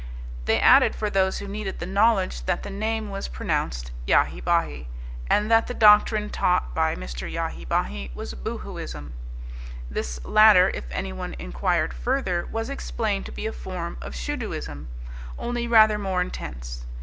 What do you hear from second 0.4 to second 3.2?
They added for those who needed the knowledge that the name